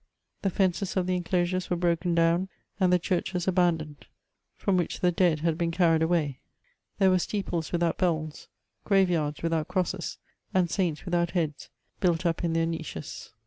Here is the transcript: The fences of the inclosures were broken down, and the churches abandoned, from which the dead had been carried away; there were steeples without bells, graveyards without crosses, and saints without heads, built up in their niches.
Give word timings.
The 0.41 0.49
fences 0.49 0.97
of 0.97 1.05
the 1.05 1.15
inclosures 1.15 1.69
were 1.69 1.75
broken 1.77 2.15
down, 2.15 2.49
and 2.79 2.91
the 2.91 2.97
churches 2.97 3.47
abandoned, 3.47 4.07
from 4.55 4.75
which 4.75 5.01
the 5.01 5.11
dead 5.11 5.41
had 5.41 5.59
been 5.59 5.69
carried 5.69 6.01
away; 6.01 6.39
there 6.97 7.11
were 7.11 7.19
steeples 7.19 7.71
without 7.71 7.99
bells, 7.99 8.47
graveyards 8.83 9.43
without 9.43 9.67
crosses, 9.67 10.17
and 10.55 10.71
saints 10.71 11.05
without 11.05 11.29
heads, 11.37 11.69
built 11.99 12.25
up 12.25 12.43
in 12.43 12.53
their 12.53 12.65
niches. 12.65 13.33